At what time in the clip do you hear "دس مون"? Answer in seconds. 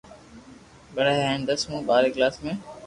1.49-1.79